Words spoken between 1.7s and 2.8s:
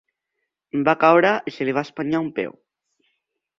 va espenyar un peu.